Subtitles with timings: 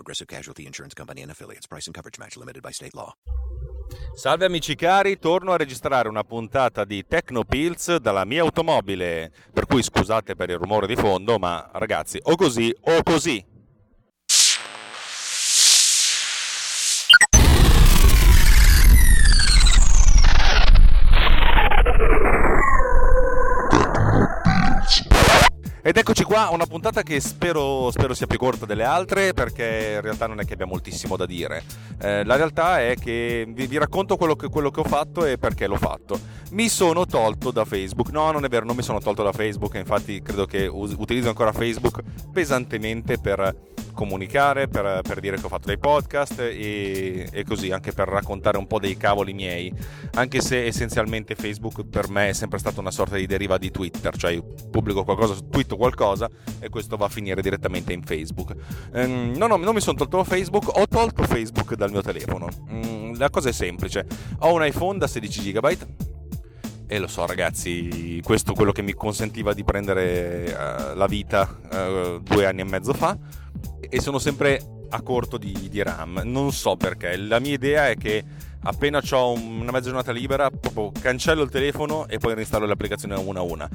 [0.00, 1.66] Progressive Casualty Insurance Company and affiliates.
[1.66, 3.12] Price and coverage match limited by state law.
[4.14, 9.82] Salve amici cari, torno a registrare una puntata di Tecnopills dalla mia automobile, per cui
[9.82, 13.49] scusate per il rumore di fondo, ma ragazzi, o così o così.
[25.82, 30.00] Ed eccoci qua, una puntata che spero, spero, sia più corta delle altre perché in
[30.02, 31.62] realtà non è che abbia moltissimo da dire.
[31.98, 35.38] Eh, la realtà è che vi, vi racconto quello che, quello che, ho fatto e
[35.38, 36.20] perché l'ho fatto.
[36.50, 38.10] Mi sono tolto da Facebook.
[38.10, 41.28] No, non è vero, non mi sono tolto da Facebook, infatti credo che us- utilizzo
[41.28, 43.56] ancora Facebook pesantemente per
[43.92, 48.58] comunicare, per, per, dire che ho fatto dei podcast e, e, così, anche per raccontare
[48.58, 49.72] un po' dei cavoli miei,
[50.14, 54.16] anche se essenzialmente Facebook per me è sempre stata una sorta di deriva di Twitter,
[54.16, 58.54] cioè io pubblico qualcosa su Twitter qualcosa e questo va a finire direttamente in Facebook.
[58.92, 62.48] Um, no, no, non mi sono tolto Facebook, ho tolto Facebook dal mio telefono.
[62.68, 64.06] Um, la cosa è semplice,
[64.40, 65.76] ho un iPhone da 16 GB
[66.92, 71.48] e lo so ragazzi, questo è quello che mi consentiva di prendere uh, la vita
[71.70, 73.16] uh, due anni e mezzo fa
[73.80, 77.96] e sono sempre a corto di, di RAM, non so perché, la mia idea è
[77.96, 78.24] che
[78.62, 83.14] appena ho una mezza giornata libera, proprio cancello il telefono e poi reinstallo le applicazioni
[83.14, 83.68] una a una.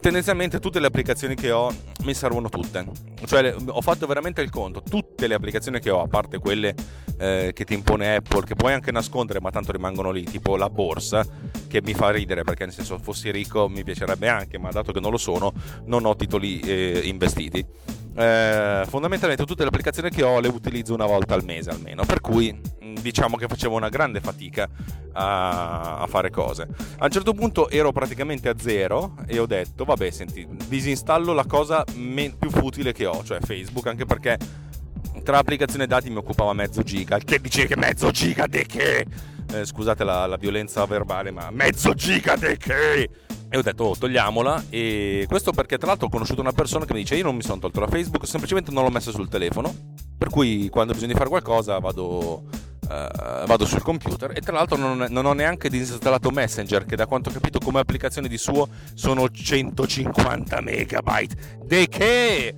[0.00, 1.72] Tendenzialmente tutte le applicazioni che ho
[2.04, 2.84] mi servono tutte.
[3.24, 6.74] Cioè ho fatto veramente il conto, tutte le applicazioni che ho, a parte quelle
[7.18, 10.70] eh, che ti impone Apple, che puoi anche nascondere ma tanto rimangono lì, tipo la
[10.70, 11.24] borsa,
[11.68, 15.00] che mi fa ridere perché nel senso fossi ricco mi piacerebbe anche, ma dato che
[15.00, 15.52] non lo sono,
[15.84, 17.64] non ho titoli eh, investiti
[18.16, 22.20] eh, fondamentalmente tutte le applicazioni che ho le utilizzo una volta al mese almeno, per
[22.20, 24.68] cui mm, diciamo che facevo una grande fatica
[25.12, 26.66] a, a, fare cose.
[26.98, 31.44] A un certo punto ero praticamente a zero e ho detto, vabbè, senti, disinstallo la
[31.44, 34.38] cosa me- più futile che ho, cioè Facebook, anche perché
[35.22, 37.18] tra applicazione e dati mi occupava mezzo giga.
[37.18, 39.34] Che dice che mezzo giga di che?
[39.56, 43.08] Eh, scusate la, la violenza verbale, ma mezzo giga di che?
[43.48, 44.64] E ho detto, oh, togliamola.
[44.68, 47.42] E questo perché, tra l'altro, ho conosciuto una persona che mi dice: Io non mi
[47.42, 49.74] sono tolto la Facebook, semplicemente non l'ho messa sul telefono.
[50.18, 52.64] Per cui, quando di fare qualcosa, vado.
[52.86, 57.06] Uh, vado sul computer e tra l'altro non, non, ho neanche disinstallato Messenger che da
[57.06, 61.58] quanto ho capito come applicazione di suo sono 150 megabyte.
[61.64, 62.54] De che?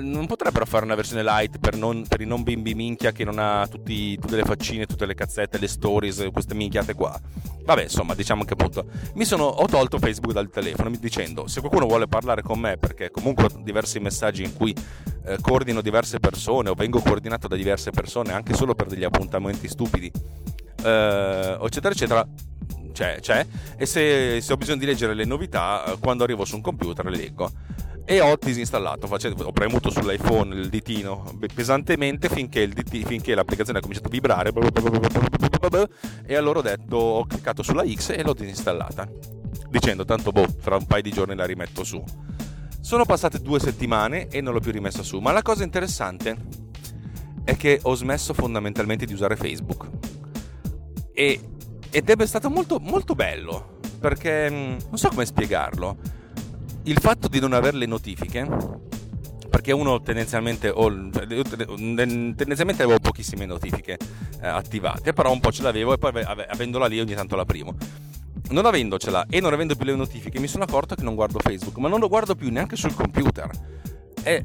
[0.00, 3.38] Non potrebbero fare una versione light per, non, per, i non bimbi minchia che non
[3.38, 7.18] ha tutti, tutte le faccine, tutte le cazzette, le stories, queste minchiate qua.
[7.64, 11.86] Vabbè, insomma, diciamo che appunto mi sono, ho tolto Facebook dal telefono dicendo se qualcuno
[11.86, 14.74] vuole parlare con me perché comunque ho diversi messaggi in cui
[15.24, 19.68] eh, coordino diverse persone o vengo coordinato da diverse persone anche solo per degli appuntamenti
[19.68, 20.10] stupidi,
[20.82, 22.28] eh, eccetera, eccetera.
[22.92, 26.56] C'è, c'è, e se, se ho bisogno di leggere le novità, eh, quando arrivo su
[26.56, 27.50] un computer le leggo
[28.10, 33.82] e ho disinstallato, facendo, ho premuto sull'iPhone il ditino pesantemente finché, DT, finché, l'applicazione ha
[33.82, 34.50] cominciato a vibrare
[36.24, 39.06] e allora ho detto, ho cliccato sulla X e l'ho disinstallata,
[39.68, 42.02] dicendo tanto boh, fra un paio di giorni la rimetto su.
[42.80, 46.34] Sono passate due settimane e non l'ho più rimessa su, ma la cosa interessante
[47.44, 49.86] è che ho smesso fondamentalmente di usare Facebook
[51.12, 51.40] e,
[51.90, 56.17] ed è stato molto, molto bello perché non so come spiegarlo
[56.88, 58.86] il fatto di non avere le notifiche
[59.48, 63.96] perché uno tendenzialmente, ho, cioè, tendenzialmente avevo pochissime notifiche
[64.40, 67.74] eh, attivate, però un po' ce l'avevo e poi avendola lì ogni tanto la primo.
[68.50, 71.76] Non avendocela e non avendo più le notifiche mi sono accorto che non guardo Facebook,
[71.78, 73.50] ma non lo guardo più neanche sul computer.
[74.22, 74.44] E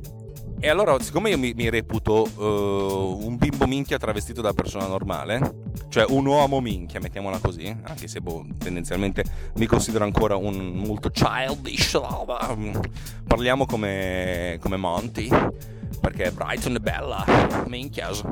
[0.63, 5.55] e allora, siccome io mi, mi reputo uh, un bimbo minchia travestito da persona normale,
[5.89, 9.25] cioè un uomo minchia, mettiamola così, anche se boh, tendenzialmente
[9.55, 11.99] mi considero ancora un molto childish,
[13.27, 15.27] parliamo come, come Monty,
[15.99, 17.25] perché Brighton è bella,
[17.67, 18.23] minchias,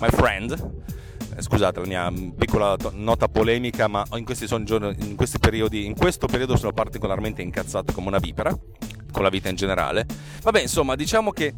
[0.00, 0.72] my friend.
[1.36, 5.94] Eh, scusate la mia piccola nota polemica, ma in questi, giorni, in questi periodi, in
[5.94, 8.52] questo periodo sono particolarmente incazzato come una vipera
[9.10, 10.06] con la vita in generale.
[10.42, 11.54] Vabbè, insomma, diciamo che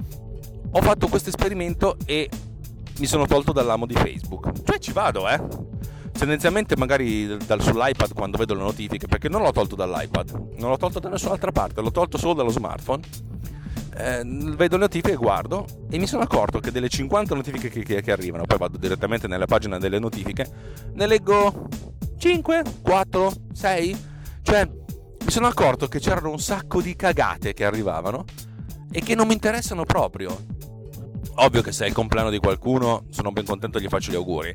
[0.73, 2.29] ho fatto questo esperimento e
[2.99, 4.63] mi sono tolto dall'amo di Facebook.
[4.63, 5.41] Cioè ci vado, eh.
[6.13, 10.77] Tendenzialmente magari dal, sull'iPad quando vedo le notifiche, perché non l'ho tolto dall'iPad, non l'ho
[10.77, 13.03] tolto da nessun'altra parte, l'ho tolto solo dallo smartphone.
[13.97, 18.03] eh, vedo le notifiche, guardo e mi sono accorto che delle 50 notifiche che, che,
[18.03, 20.47] che, arrivano, poi vado direttamente nella pagina delle notifiche,
[20.93, 21.69] ne leggo
[22.19, 24.09] 5, 4, 6.
[24.43, 24.69] Cioè,
[25.31, 28.25] mi sono accorto che c'erano un sacco di cagate che arrivavano
[28.91, 30.37] e che non mi interessano proprio.
[31.37, 34.17] Ovvio che se è il compleanno di qualcuno, sono ben contento e gli faccio gli
[34.17, 34.53] auguri.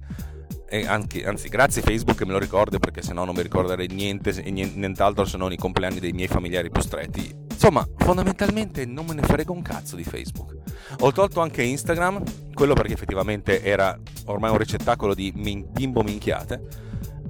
[0.86, 4.52] Anche, anzi, grazie Facebook che me lo ricordi perché sennò non mi ricorderei niente e
[4.52, 9.22] nient'altro se non i compleanni dei miei familiari più stretti Insomma, fondamentalmente non me ne
[9.22, 10.58] frega un cazzo di Facebook.
[11.00, 12.22] Ho tolto anche Instagram,
[12.54, 16.62] quello perché effettivamente era ormai un ricettacolo di bimbo minchiate,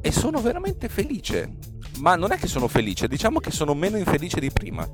[0.01, 1.74] e sono veramente felice.
[1.97, 4.87] Ma non è che sono felice, diciamo che sono meno infelice di prima.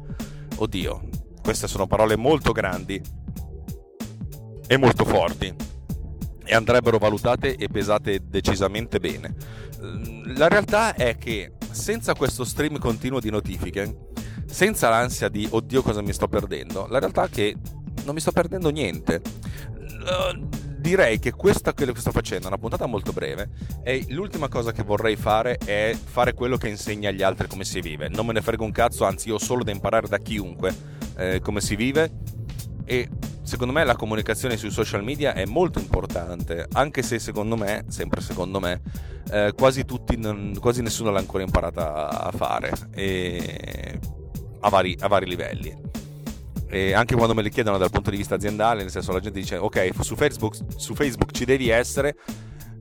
[0.56, 1.09] Oddio,
[1.42, 3.01] queste sono parole molto grandi
[4.68, 5.53] e molto forti
[6.44, 9.36] e andrebbero valutate e pesate decisamente bene.
[10.36, 14.09] La realtà è che senza questo stream continuo di notifiche
[14.45, 17.56] senza l'ansia di oddio cosa mi sto perdendo, la realtà è che
[18.03, 19.21] non mi sto perdendo niente.
[20.81, 23.49] Direi che questa che sto facendo è una puntata molto breve
[23.83, 27.81] e l'ultima cosa che vorrei fare è fare quello che insegna agli altri come si
[27.81, 28.09] vive.
[28.09, 30.75] Non me ne frega un cazzo, anzi io ho solo da imparare da chiunque
[31.17, 32.11] eh, come si vive
[32.83, 33.07] e
[33.43, 38.19] secondo me la comunicazione sui social media è molto importante, anche se secondo me, sempre
[38.21, 38.81] secondo me,
[39.31, 42.71] eh, quasi tutti, non, quasi nessuno l'ha ancora imparata a fare.
[42.95, 43.99] E
[44.61, 45.90] a vari, a vari livelli.
[46.73, 49.38] E anche quando me le chiedono dal punto di vista aziendale, nel senso la gente
[49.38, 52.15] dice ok, su Facebook, su Facebook ci devi essere,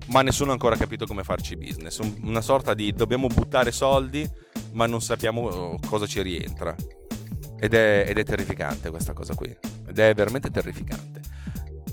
[0.06, 1.98] ma nessuno ha ancora capito come farci business.
[2.22, 4.28] Una sorta di dobbiamo buttare soldi,
[4.72, 6.72] ma non sappiamo oh, cosa ci rientra.
[7.58, 9.54] Ed è, ed è terrificante questa cosa qui.
[9.88, 11.20] Ed è veramente terrificante.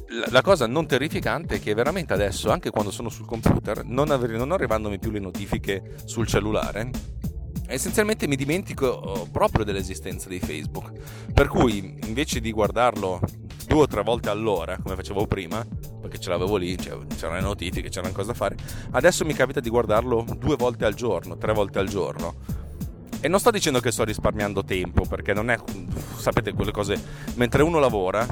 [0.09, 4.11] La, la, cosa non terrificante è che veramente adesso, anche quando sono sul computer, non,
[4.11, 6.91] av- non arrivandomi più le notifiche sul cellulare,
[7.67, 10.91] essenzialmente mi dimentico oh, proprio dell'esistenza di Facebook.
[11.33, 13.19] Per cui invece di guardarlo
[13.67, 15.65] due o tre volte all'ora, come facevo prima,
[16.01, 18.55] perché ce l'avevo lì, cioè, c'erano le notifiche, c'erano cose da fare,
[18.91, 22.65] adesso mi capita di guardarlo due volte al giorno, tre volte al giorno.
[23.19, 25.57] E non sto dicendo che sto risparmiando tempo, perché non è,
[26.17, 27.01] sapete, quelle cose,
[27.35, 28.25] mentre uno lavora,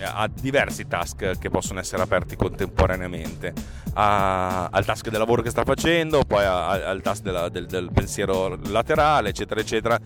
[0.00, 3.52] ha diversi task che possono essere aperti contemporaneamente,
[3.94, 8.56] ha, al task del lavoro che sta facendo, poi al task della, del, del pensiero
[8.68, 9.98] laterale, eccetera, eccetera.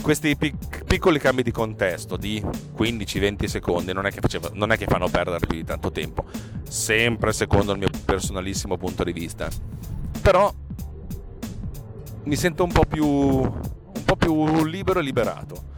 [0.00, 4.86] Questi pic- piccoli cambi di contesto di 15-20 secondi non è, faceva, non è, che
[4.86, 6.24] fanno perdere più di tanto tempo,
[6.68, 9.48] sempre secondo il mio personalissimo punto di vista.
[10.22, 10.52] Però
[12.24, 15.68] mi sento un po' più, un po' più libero e liberato.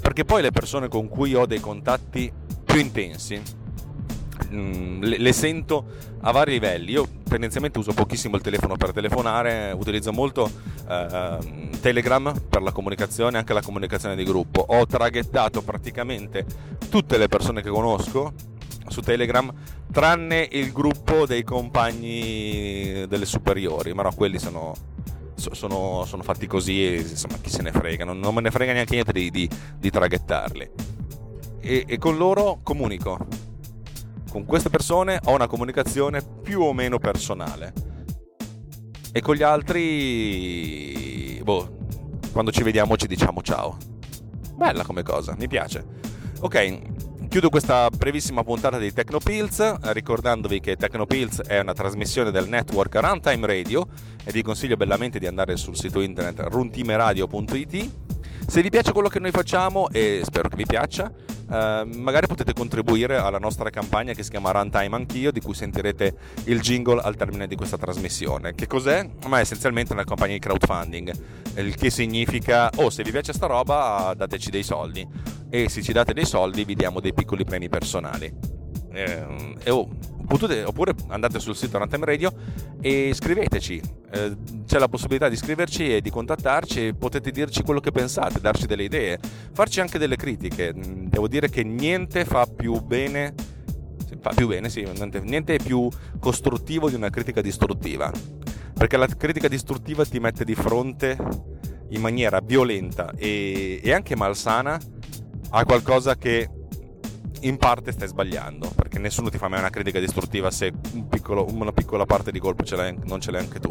[0.00, 2.32] Perché poi le persone con cui ho dei contatti
[2.64, 3.40] più intensi
[4.52, 5.84] mm, le, le, sento
[6.20, 6.92] a vari livelli.
[6.92, 10.50] Io tendenzialmente uso pochissimo il telefono per telefonare, utilizzo molto
[10.88, 11.38] eh,
[11.80, 14.64] Telegram per la comunicazione, anche la comunicazione di gruppo.
[14.68, 16.44] Ho traghettato praticamente
[16.88, 18.32] tutte le persone che conosco
[18.88, 19.52] su Telegram,
[19.92, 24.74] tranne il gruppo dei compagni delle superiori, ma no, quelli sono
[25.38, 28.72] sono, sono, fatti così e insomma chi se ne frega, non, non me ne frega
[28.72, 29.48] neanche niente di, di,
[29.78, 30.70] di traghettarli.
[31.60, 33.18] E, e con loro comunico.
[34.30, 37.72] Con queste persone ho una comunicazione più o meno personale.
[39.10, 41.76] E con gli altri, boh,
[42.32, 43.76] quando ci vediamo ci diciamo ciao.
[44.54, 45.96] Bella come cosa, mi piace.
[46.40, 46.96] Ok,
[47.28, 53.46] Chiudo questa brevissima puntata di Tecnopills ricordandovi che Tecnopills è una trasmissione del network Runtime
[53.46, 53.86] Radio
[54.28, 57.90] e vi consiglio bellamente di andare sul sito internet runtimeradio.it.
[58.46, 61.10] Se vi piace quello che noi facciamo e spero che vi piaccia,
[61.50, 66.14] eh, magari potete contribuire alla nostra campagna che si chiama Runtime Anch'io, di cui sentirete
[66.44, 68.54] il jingle al termine di questa trasmissione.
[68.54, 69.08] Che cos'è?
[69.28, 71.10] Ma è essenzialmente una campagna di crowdfunding,
[71.56, 75.08] il che significa, oh se vi piace sta roba dateci dei soldi
[75.48, 78.30] e se ci date dei soldi vi diamo dei piccoli premi personali.
[78.92, 79.88] Eh, e oh,
[80.26, 82.30] potete, oppure andate sul sito Runtime Radio
[82.78, 83.97] e scriveteci.
[84.10, 84.36] Eh,
[84.66, 86.94] c'è la possibilità di scriverci e di contattarci.
[86.94, 89.18] Potete dirci quello che pensate, darci delle idee,
[89.52, 90.74] farci anche delle critiche.
[90.74, 93.34] Mm, devo dire che niente fa più bene.
[94.20, 94.84] Fa più bene, sì,
[95.22, 95.88] niente è più
[96.18, 98.10] costruttivo di una critica distruttiva.
[98.74, 101.16] Perché la critica distruttiva ti mette di fronte
[101.90, 104.78] in maniera violenta e, e anche malsana
[105.50, 106.48] a qualcosa che
[107.42, 111.46] in parte stai sbagliando, perché nessuno ti fa mai una critica distruttiva se un piccolo,
[111.52, 113.70] una piccola parte di colpo ce non ce l'hai anche tu.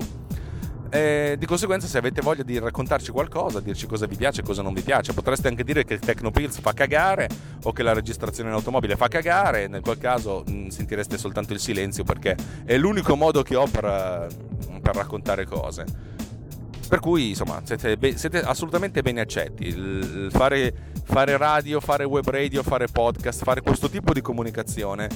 [0.90, 4.62] E di conseguenza, se avete voglia di raccontarci qualcosa, dirci cosa vi piace e cosa
[4.62, 7.28] non vi piace, potreste anche dire che il Tecnopills fa cagare
[7.64, 9.68] o che la registrazione in automobile fa cagare.
[9.68, 14.28] Nel qual caso mh, sentireste soltanto il silenzio perché è l'unico modo che ho per,
[14.82, 15.86] per raccontare cose.
[16.88, 19.68] Per cui, insomma, siete, be- siete assolutamente ben accetti.
[19.68, 25.10] Il fare, fare radio, fare web radio, fare podcast, fare questo tipo di comunicazione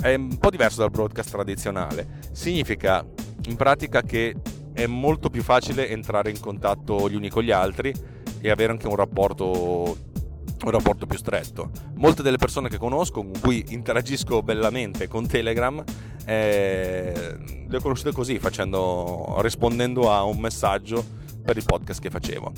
[0.00, 2.06] è un po' diverso dal broadcast tradizionale.
[2.32, 3.06] Significa
[3.46, 4.34] in pratica che
[4.74, 7.94] è molto più facile entrare in contatto gli uni con gli altri
[8.40, 10.12] e avere anche un rapporto
[10.64, 11.70] un rapporto più stretto.
[11.96, 15.82] Molte delle persone che conosco, con cui interagisco bellamente con Telegram,
[16.24, 17.36] eh,
[17.68, 21.04] le ho conosciute così, facendo, rispondendo a un messaggio
[21.44, 22.52] per il podcast che facevo.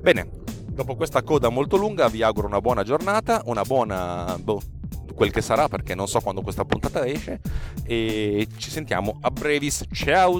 [0.00, 0.30] Bene,
[0.70, 4.38] dopo questa coda molto lunga vi auguro una buona giornata, una buona...
[4.40, 4.60] Boh,
[5.14, 7.40] quel che sarà perché non so quando questa puntata esce
[7.84, 9.84] e ci sentiamo a brevis.
[9.92, 10.38] Ciao!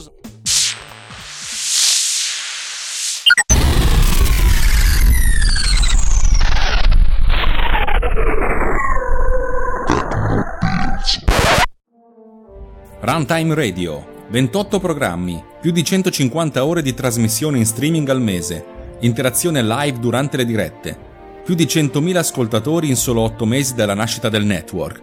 [13.13, 18.65] Runtime Radio, 28 programmi, più di 150 ore di trasmissione in streaming al mese,
[19.01, 20.97] interazione live durante le dirette,
[21.45, 25.03] più di 100.000 ascoltatori in solo 8 mesi dalla nascita del network.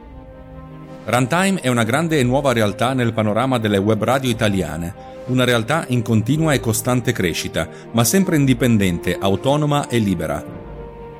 [1.03, 4.95] Runtime è una grande e nuova realtà nel panorama delle web radio italiane,
[5.25, 10.41] una realtà in continua e costante crescita, ma sempre indipendente, autonoma e libera.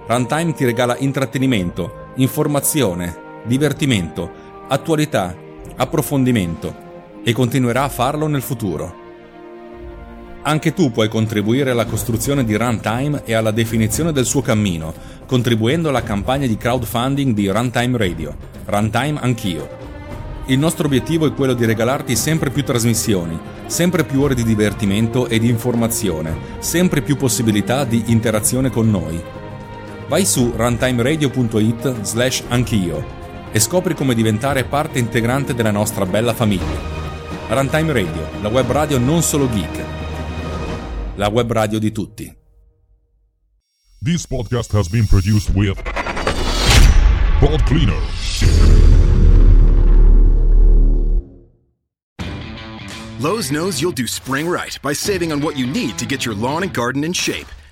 [0.08, 4.32] Runtime ti regala intrattenimento, informazione, divertimento,
[4.70, 5.36] attualità,
[5.78, 6.86] approfondimento
[7.24, 9.06] e continuerà a farlo nel futuro.
[10.44, 14.94] Anche tu puoi contribuire alla costruzione di Runtime e alla definizione del suo cammino,
[15.26, 18.36] contribuendo alla campagna di crowdfunding di Runtime Radio.
[18.66, 19.86] Runtime Anch'io.
[20.46, 25.28] Il nostro obiettivo è quello di regalarti sempre più trasmissioni, sempre più ore di divertimento
[25.28, 29.22] e di informazione, sempre più possibilità di interazione con noi.
[30.08, 33.27] Vai su runtimeradio.it slash anch'io
[33.58, 36.80] e scopri come diventare parte integrante della nostra bella famiglia.
[37.48, 39.84] Runtime Radio, la web radio non solo geek,
[41.16, 42.32] la web radio di tutti.
[44.00, 45.82] This podcast has been produced with
[47.40, 48.00] Pod Cleaner.
[53.20, 56.36] Lowe's knows you'll do spring right by saving on what you need to get your
[56.36, 57.48] lawn and garden in shape.